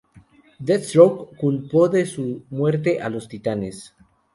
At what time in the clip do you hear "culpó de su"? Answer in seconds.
1.37-2.43